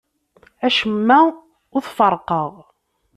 [0.65, 1.19] Acemma
[1.75, 2.51] ur t-ferrqeɣ.